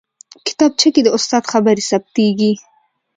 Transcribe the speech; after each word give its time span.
کتابچه 0.47 0.87
کې 0.93 1.01
د 1.03 1.07
استاد 1.17 1.43
خبرې 1.53 1.83
ثبتېږي 1.91 2.51